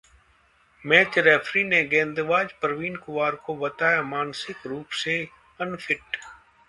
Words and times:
match 0.85 1.17
referee 1.17 1.63
ने 1.63 1.83
गेंदबाज 1.83 2.51
प्रवीण 2.61 2.95
कुमार 2.95 3.35
को 3.45 3.55
बताया 3.57 4.01
‘मानसिक 4.05 4.67
रूप 4.67 4.99
से 5.03 5.23
अनफिट’ 5.61 6.17